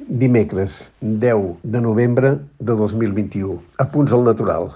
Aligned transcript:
Dimecres, 0.00 0.90
10 1.00 1.62
de 1.62 1.80
novembre 1.80 2.40
de 2.58 2.74
2021. 2.74 3.60
Apunts 3.78 4.10
al 4.12 4.24
natural. 4.24 4.72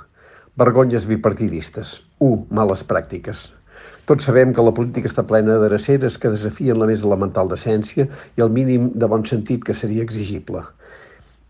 Vergonyes 0.55 1.09
bipartidistes. 1.11 2.05
1. 2.23 2.47
Males 2.55 2.85
pràctiques. 2.87 3.49
Tots 4.07 4.29
sabem 4.31 4.55
que 4.55 4.63
la 4.63 4.71
política 4.77 5.11
està 5.11 5.27
plena 5.27 5.59
d'areceres 5.59 6.21
que 6.23 6.31
desafien 6.31 6.79
la 6.79 6.87
més 6.87 7.03
elemental 7.03 7.51
decència 7.51 8.07
i 8.39 8.47
el 8.47 8.55
mínim 8.55 8.93
de 8.95 9.11
bon 9.11 9.27
sentit 9.27 9.67
que 9.67 9.75
seria 9.75 10.07
exigible. 10.07 10.63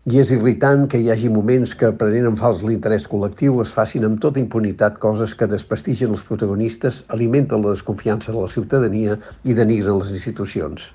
I 0.09 0.17
és 0.17 0.33
irritant 0.33 0.87
que 0.89 0.97
hi 0.97 1.13
hagi 1.13 1.29
moments 1.29 1.77
que, 1.77 1.93
prenent 1.93 2.25
en 2.25 2.41
fals 2.41 2.65
l'interès 2.65 3.05
col·lectiu, 3.05 3.61
es 3.61 3.69
facin 3.69 4.09
amb 4.09 4.17
tota 4.17 4.41
impunitat 4.41 4.97
coses 4.97 5.37
que 5.37 5.45
desprestigen 5.45 6.17
els 6.17 6.25
protagonistes, 6.25 7.03
alimenten 7.13 7.61
la 7.61 7.77
desconfiança 7.77 8.33
de 8.33 8.41
la 8.41 8.49
ciutadania 8.49 9.21
i 9.45 9.53
denigren 9.53 10.01
les 10.01 10.15
institucions. 10.17 10.89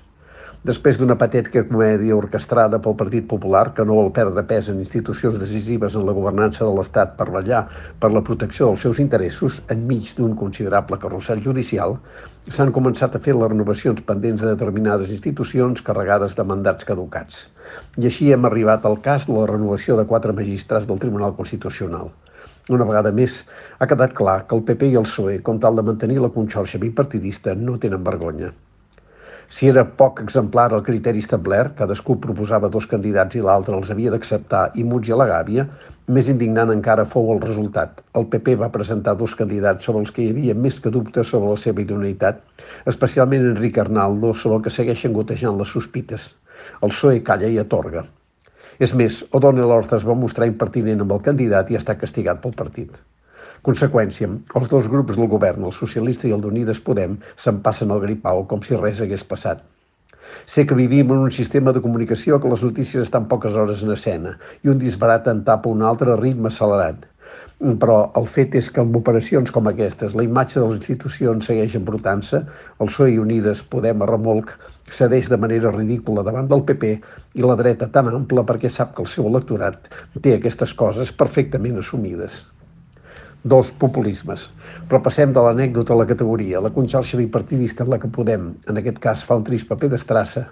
Després 0.65 0.97
d'una 0.97 1.13
patètica 1.13 1.61
comèdia 1.69 2.15
orquestrada 2.17 2.79
pel 2.81 2.95
Partit 2.97 3.25
Popular, 3.29 3.67
que 3.77 3.83
no 3.85 3.99
vol 3.99 4.07
perdre 4.13 4.41
pes 4.49 4.71
en 4.71 4.79
institucions 4.81 5.35
decisives 5.37 5.93
en 5.99 6.07
la 6.07 6.15
governança 6.17 6.63
de 6.63 6.71
l'Estat 6.73 7.11
per 7.19 7.27
ballar 7.35 7.59
per 8.01 8.09
la 8.09 8.23
protecció 8.25 8.71
dels 8.71 8.81
seus 8.87 9.01
interessos, 9.03 9.59
enmig 9.75 10.09
d'un 10.17 10.33
considerable 10.39 10.97
carrusel 11.03 11.45
judicial, 11.45 11.99
s'han 12.49 12.73
començat 12.79 13.13
a 13.13 13.21
fer 13.27 13.37
les 13.37 13.53
renovacions 13.53 14.01
pendents 14.09 14.41
de 14.41 14.55
determinades 14.55 15.13
institucions 15.19 15.85
carregades 15.85 16.33
de 16.33 16.49
mandats 16.55 16.89
caducats. 16.89 17.45
I 18.01 18.09
així 18.09 18.33
hem 18.33 18.49
arribat 18.49 18.89
al 18.89 18.97
cas 19.05 19.29
de 19.29 19.37
la 19.37 19.45
renovació 19.53 20.01
de 20.01 20.09
quatre 20.09 20.33
magistrats 20.33 20.89
del 20.89 21.03
Tribunal 21.05 21.37
Constitucional. 21.37 22.09
Una 22.73 22.89
vegada 22.89 23.13
més, 23.13 23.43
ha 23.77 23.85
quedat 23.85 24.17
clar 24.17 24.39
que 24.49 24.57
el 24.57 24.65
PP 24.65 24.95
i 24.95 24.97
el 24.97 25.05
PSOE, 25.05 25.41
com 25.45 25.61
tal 25.61 25.77
de 25.77 25.85
mantenir 25.85 26.23
la 26.25 26.33
conxorxa 26.33 26.81
bipartidista, 26.81 27.53
no 27.53 27.77
tenen 27.77 28.01
vergonya. 28.01 28.55
Si 29.49 29.67
era 29.69 29.83
poc 29.85 30.21
exemplar 30.23 30.71
el 30.73 30.83
criteri 30.85 31.21
establert, 31.21 31.75
cadascú 31.77 32.15
proposava 32.21 32.69
dos 32.73 32.87
candidats 32.89 33.37
i 33.37 33.43
l'altre 33.45 33.75
els 33.77 33.91
havia 33.93 34.11
d'acceptar 34.13 34.71
i 34.75 34.85
i 34.85 35.11
a 35.11 35.19
la 35.21 35.27
gàbia, 35.29 35.67
més 36.07 36.27
indignant 36.29 36.71
encara 36.71 37.05
fou 37.05 37.31
el 37.33 37.41
resultat. 37.41 38.01
El 38.13 38.25
PP 38.25 38.57
va 38.61 38.71
presentar 38.73 39.15
dos 39.15 39.35
candidats 39.35 39.85
sobre 39.85 40.01
els 40.01 40.11
que 40.11 40.23
hi 40.23 40.29
havia 40.29 40.55
més 40.55 40.79
que 40.79 40.89
dubtes 40.89 41.27
sobre 41.27 41.49
la 41.49 41.57
seva 41.57 41.81
idoneïtat, 41.81 42.41
especialment 42.85 43.49
Enric 43.53 43.77
Arnaldo, 43.77 44.33
sobre 44.33 44.57
el 44.57 44.63
que 44.63 44.73
segueixen 44.73 45.13
gotejant 45.13 45.57
les 45.57 45.73
sospites. 45.77 46.33
El 46.81 46.93
PSOE 46.93 47.23
calla 47.23 47.49
i 47.49 47.57
atorga. 47.61 48.05
És 48.79 48.93
més, 48.93 49.23
O'Donnell 49.31 49.71
Horta 49.71 49.97
es 49.97 50.05
va 50.05 50.17
mostrar 50.19 50.47
impertinent 50.49 51.01
amb 51.01 51.13
el 51.17 51.21
candidat 51.29 51.71
i 51.71 51.77
està 51.79 51.95
castigat 51.97 52.41
pel 52.43 52.53
partit. 52.53 52.91
Conseqüència, 53.65 54.27
els 54.59 54.67
dos 54.69 54.87
grups 54.93 55.15
del 55.17 55.25
govern, 55.29 55.63
el 55.65 55.73
socialista 55.73 56.27
i 56.29 56.33
el 56.35 56.43
d'Unides 56.43 56.83
Podem, 56.85 57.15
se'n 57.41 57.63
passen 57.65 57.93
el 57.95 58.03
gripau 58.03 58.43
com 58.51 58.61
si 58.61 58.77
res 58.77 59.01
hagués 59.01 59.23
passat. 59.25 59.63
Sé 60.45 60.67
que 60.69 60.77
vivim 60.77 61.09
en 61.15 61.23
un 61.23 61.33
sistema 61.33 61.73
de 61.73 61.81
comunicació 61.81 62.37
que 62.43 62.51
les 62.51 62.61
notícies 62.67 63.07
estan 63.07 63.25
poques 63.31 63.57
hores 63.57 63.81
en 63.81 63.95
escena 63.95 64.35
i 64.61 64.69
un 64.69 64.77
disbarat 64.83 65.31
en 65.33 65.41
tapa 65.49 65.73
un 65.73 65.81
altre 65.81 66.13
ritme 66.21 66.53
accelerat. 66.53 67.09
Però 67.81 67.97
el 68.21 68.29
fet 68.37 68.53
és 68.61 68.69
que 68.69 68.85
amb 68.85 69.01
operacions 69.01 69.49
com 69.57 69.73
aquestes 69.73 70.13
la 70.13 70.29
imatge 70.29 70.59
de 70.59 70.69
les 70.69 70.77
institucions 70.83 71.49
segueix 71.49 71.73
embrutant-se, 71.81 72.45
el 72.45 72.91
PSOE 72.93 73.15
i 73.15 73.21
Unides 73.25 73.65
Podem 73.71 74.05
a 74.05 74.13
remolc 74.13 74.53
cedeix 74.99 75.31
de 75.33 75.41
manera 75.41 75.73
ridícula 75.73 76.21
davant 76.27 76.51
del 76.51 76.67
PP 76.69 76.97
i 77.33 77.49
la 77.49 77.57
dreta 77.57 77.89
tan 77.89 78.13
ampla 78.13 78.45
perquè 78.45 78.69
sap 78.69 78.93
que 78.93 79.01
el 79.07 79.09
seu 79.09 79.31
electorat 79.31 79.89
té 80.21 80.35
aquestes 80.35 80.77
coses 80.77 81.15
perfectament 81.23 81.81
assumides 81.81 82.43
dos 83.45 83.71
populismes. 83.85 84.49
Però 84.89 84.99
passem 85.05 85.33
de 85.33 85.45
l'anècdota 85.45 85.93
a 85.93 85.99
la 86.01 86.09
categoria. 86.09 86.63
La 86.65 86.73
conxorxa 86.73 87.21
bipartidista 87.21 87.85
en 87.85 87.93
la 87.93 88.01
que 88.01 88.11
Podem, 88.15 88.51
en 88.69 88.81
aquest 88.81 89.01
cas, 89.03 89.23
fa 89.27 89.37
un 89.39 89.45
trist 89.47 89.69
paper 89.69 89.91
d'estrassa, 89.93 90.47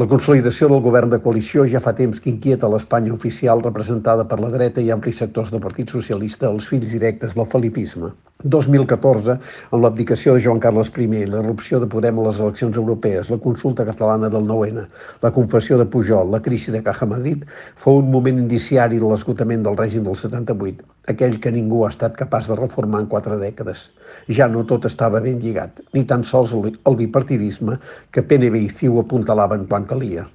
la 0.00 0.06
consolidació 0.08 0.70
del 0.70 0.80
govern 0.80 1.10
de 1.12 1.18
coalició 1.20 1.66
ja 1.68 1.80
fa 1.84 1.92
temps 1.92 2.20
que 2.24 2.30
inquieta 2.30 2.68
l'Espanya 2.72 3.12
oficial 3.12 3.60
representada 3.60 4.24
per 4.30 4.38
la 4.40 4.48
dreta 4.54 4.80
i 4.80 4.88
amplis 4.94 5.18
sectors 5.20 5.50
del 5.52 5.60
Partit 5.60 5.92
Socialista, 5.92 6.48
els 6.48 6.64
fills 6.70 6.94
directes 6.94 7.34
del 7.36 7.44
felipisme. 7.54 8.08
2014, 8.54 9.36
amb 9.68 9.84
l'abdicació 9.84 10.32
de 10.32 10.40
Joan 10.46 10.62
Carles 10.64 10.88
I, 10.96 11.26
l'erupció 11.34 11.78
de 11.78 11.90
Podem 11.92 12.18
a 12.18 12.24
les 12.30 12.40
eleccions 12.40 12.78
europees, 12.80 13.28
la 13.28 13.38
consulta 13.44 13.84
catalana 13.84 14.30
del 14.32 14.48
9-N, 14.48 14.86
la 15.20 15.30
confessió 15.30 15.76
de 15.76 15.84
Pujol, 15.84 16.32
la 16.32 16.40
crisi 16.40 16.72
de 16.72 16.82
Caja 16.82 17.06
Madrid, 17.06 17.44
fou 17.76 18.00
un 18.00 18.10
moment 18.10 18.40
indiciari 18.40 18.98
de 18.98 19.12
l'esgotament 19.12 19.62
del 19.62 19.76
règim 19.76 20.08
del 20.08 20.16
78, 20.16 20.88
aquell 21.08 21.38
que 21.40 21.50
ningú 21.54 21.84
ha 21.84 21.90
estat 21.90 22.14
capaç 22.18 22.50
de 22.50 22.58
reformar 22.58 23.00
en 23.02 23.08
quatre 23.14 23.38
dècades. 23.40 23.88
Ja 24.28 24.46
no 24.48 24.66
tot 24.68 24.86
estava 24.86 25.20
ben 25.24 25.40
lligat, 25.42 25.80
ni 25.94 26.04
tan 26.04 26.22
sols 26.22 26.54
el 26.54 27.00
bipartidisme 27.00 27.80
que 28.10 28.22
PNB 28.22 28.62
i 28.62 28.70
CiU 28.70 29.00
apuntalaven 29.02 29.66
quan 29.66 29.88
calia. 29.88 30.28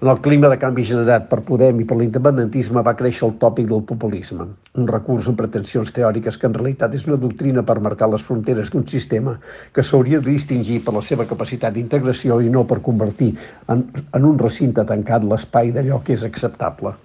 En 0.00 0.08
el 0.08 0.20
clima 0.24 0.48
de 0.48 0.56
canvi 0.56 0.80
generat 0.88 1.26
per 1.28 1.42
Podem 1.44 1.82
i 1.82 1.84
per 1.84 1.98
l'independentisme 2.00 2.80
va 2.86 2.94
créixer 2.96 3.26
el 3.26 3.34
tòpic 3.42 3.66
del 3.68 3.82
populisme, 3.90 4.46
un 4.80 4.86
recurs 4.88 5.28
amb 5.28 5.36
pretensions 5.36 5.92
teòriques 5.92 6.38
que 6.40 6.48
en 6.48 6.56
realitat 6.56 6.96
és 6.96 7.04
una 7.10 7.18
doctrina 7.20 7.66
per 7.68 7.76
marcar 7.84 8.08
les 8.08 8.24
fronteres 8.24 8.72
d'un 8.72 8.86
sistema 8.88 9.36
que 9.76 9.84
s'hauria 9.84 10.22
de 10.24 10.30
distingir 10.30 10.80
per 10.86 10.96
la 10.96 11.04
seva 11.10 11.28
capacitat 11.28 11.76
d'integració 11.76 12.40
i 12.40 12.48
no 12.48 12.64
per 12.64 12.80
convertir 12.88 13.34
en, 13.68 13.84
en 14.00 14.32
un 14.32 14.40
recinte 14.40 14.88
tancat 14.88 15.28
l'espai 15.28 15.68
d'allò 15.76 16.00
que 16.00 16.16
és 16.16 16.24
acceptable. 16.24 16.96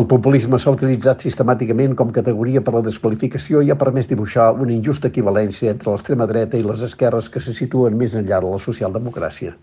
El 0.00 0.04
populisme 0.04 0.58
s'ha 0.60 0.72
utilitzat 0.74 1.22
sistemàticament 1.24 1.94
com 1.96 2.10
categoria 2.16 2.60
per 2.64 2.74
la 2.74 2.82
desqualificació 2.84 3.62
i 3.64 3.70
ha 3.72 3.76
permès 3.80 4.08
dibuixar 4.10 4.50
una 4.64 4.74
injusta 4.74 5.08
equivalència 5.08 5.70
entre 5.72 5.88
l'extrema 5.88 6.26
dreta 6.28 6.58
i 6.58 6.66
les 6.66 6.82
esquerres 6.84 7.30
que 7.32 7.40
se 7.40 7.54
situen 7.56 7.96
més 7.96 8.12
enllà 8.20 8.42
de 8.44 8.50
la 8.52 8.58
socialdemocràcia. 8.64 9.54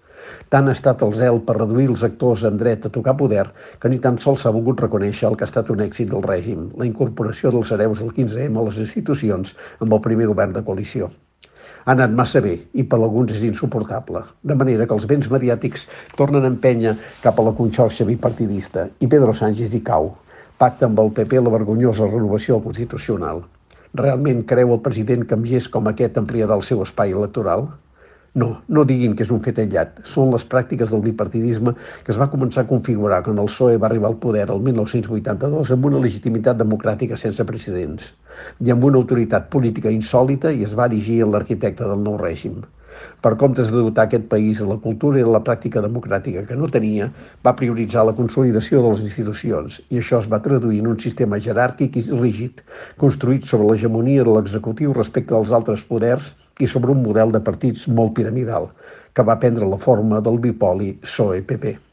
Tant 0.55 0.71
ha 0.71 0.73
estat 0.73 1.03
el 1.05 1.13
zel 1.19 1.37
per 1.45 1.59
reduir 1.59 1.85
els 1.91 2.01
actors 2.07 2.47
en 2.49 2.57
dret 2.57 2.87
a 2.89 2.91
tocar 2.95 3.13
poder 3.19 3.43
que 3.83 3.91
ni 3.93 3.99
tan 4.07 4.17
sols 4.23 4.41
s'ha 4.41 4.53
volgut 4.55 4.81
reconèixer 4.81 5.29
el 5.29 5.37
que 5.37 5.45
ha 5.45 5.51
estat 5.51 5.69
un 5.69 5.85
èxit 5.85 6.09
del 6.15 6.25
règim, 6.25 6.65
la 6.81 6.89
incorporació 6.89 7.53
dels 7.53 7.69
hereus 7.77 8.01
del 8.01 8.09
15M 8.17 8.57
a 8.57 8.65
les 8.71 8.81
institucions 8.87 9.53
amb 9.85 9.93
el 9.93 10.01
primer 10.07 10.31
govern 10.33 10.57
de 10.57 10.65
coalició 10.65 11.11
ha 11.85 11.91
anat 11.91 12.13
massa 12.15 12.39
bé 12.39 12.53
i 12.79 12.83
per 12.87 12.97
alguns 12.99 13.33
és 13.35 13.43
insuportable. 13.43 14.23
De 14.41 14.55
manera 14.55 14.87
que 14.87 14.95
els 14.95 15.05
béns 15.05 15.29
mediàtics 15.31 15.85
tornen 16.17 16.47
a 16.47 16.51
empènyer 16.55 16.95
cap 17.21 17.39
a 17.39 17.47
la 17.49 17.55
conxorxa 17.57 18.07
bipartidista 18.07 18.87
i 19.03 19.09
Pedro 19.11 19.35
Sánchez 19.35 19.75
hi 19.75 19.83
cau. 19.91 20.13
Pacta 20.63 20.87
amb 20.87 20.99
el 21.01 21.09
PP 21.11 21.41
la 21.43 21.51
vergonyosa 21.51 22.05
renovació 22.07 22.55
constitucional. 22.63 23.41
Realment 23.99 24.37
creu 24.47 24.69
el 24.71 24.79
president 24.85 25.25
que 25.27 25.35
amb 25.35 25.49
com 25.73 25.89
aquest 25.91 26.19
ampliarà 26.21 26.55
el 26.55 26.61
seu 26.63 26.83
espai 26.85 27.11
electoral? 27.11 27.65
No, 28.41 28.47
no 28.69 28.85
diguin 28.91 29.17
que 29.17 29.25
és 29.25 29.33
un 29.35 29.41
fet 29.43 29.59
aïllat. 29.59 29.99
Són 30.11 30.31
les 30.31 30.45
pràctiques 30.53 30.93
del 30.93 31.03
bipartidisme 31.03 31.73
que 32.05 32.13
es 32.13 32.19
va 32.21 32.29
començar 32.35 32.63
a 32.63 32.69
configurar 32.69 33.19
quan 33.25 33.43
el 33.43 33.51
PSOE 33.51 33.81
va 33.83 33.89
arribar 33.89 34.13
al 34.13 34.17
poder 34.23 34.45
el 34.55 34.63
1982 34.69 35.73
amb 35.75 35.89
una 35.91 35.99
legitimitat 36.05 36.61
democràtica 36.63 37.19
sense 37.19 37.43
precedents 37.51 38.13
i 38.63 38.71
amb 38.71 38.87
una 38.87 39.03
autoritat 39.03 39.51
política 39.57 39.91
insòlita 39.91 40.55
i 40.55 40.63
es 40.69 40.77
va 40.79 40.87
erigir 40.87 41.19
en 41.27 41.35
l'arquitecte 41.35 41.91
del 41.91 42.07
nou 42.07 42.15
règim. 42.23 42.61
Per 43.23 43.33
comptes 43.41 43.69
de 43.71 43.77
dotar 43.77 44.07
aquest 44.07 44.25
país 44.31 44.59
de 44.59 44.67
la 44.69 44.77
cultura 44.83 45.19
i 45.19 45.25
de 45.25 45.33
la 45.35 45.41
pràctica 45.47 45.83
democràtica 45.85 46.43
que 46.47 46.57
no 46.59 46.69
tenia, 46.75 47.09
va 47.45 47.55
prioritzar 47.59 48.05
la 48.07 48.15
consolidació 48.17 48.81
de 48.83 48.93
les 48.93 49.05
institucions 49.07 49.79
i 49.89 50.01
això 50.01 50.19
es 50.23 50.29
va 50.33 50.41
traduir 50.47 50.81
en 50.83 50.91
un 50.93 50.99
sistema 51.05 51.39
jeràrquic 51.47 51.97
i 51.99 52.05
rígid, 52.11 52.61
construït 52.99 53.47
sobre 53.49 53.69
l'hegemonia 53.69 54.25
de 54.27 54.35
l'executiu 54.35 54.93
respecte 54.97 55.37
als 55.37 55.51
altres 55.51 55.87
poders 55.87 56.33
i 56.59 56.67
sobre 56.67 56.91
un 56.91 57.01
model 57.05 57.31
de 57.33 57.41
partits 57.41 57.87
molt 57.87 58.13
piramidal, 58.19 58.69
que 59.13 59.25
va 59.25 59.39
prendre 59.39 59.69
la 59.69 59.81
forma 59.87 60.21
del 60.21 60.39
bipoli 60.43 60.93
PSOE-PP. 61.01 61.92